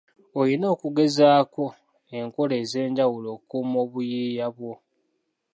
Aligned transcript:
Olina 0.39 0.65
okugezaako 0.73 1.65
enkola 2.17 2.53
ez'enjawulo 2.63 3.27
okukuuma 3.35 3.77
obuyiiya 3.85 4.47
bwo. 4.55 4.73